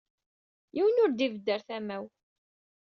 Yiwen 0.75 1.01
ur 1.03 1.09
d-ibedd 1.11 1.47
ɣer 1.51 1.61
tama-w. 1.67 2.03